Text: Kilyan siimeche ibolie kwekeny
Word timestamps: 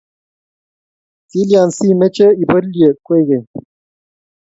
Kilyan 1.29 1.69
siimeche 1.75 2.27
ibolie 2.43 2.89
kwekeny 3.05 3.47